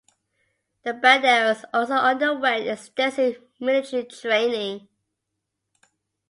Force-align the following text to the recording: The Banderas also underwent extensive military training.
The 0.81 0.93
Banderas 0.93 1.63
also 1.71 1.93
underwent 1.93 2.65
extensive 2.67 3.37
military 3.59 4.05
training. 4.05 4.87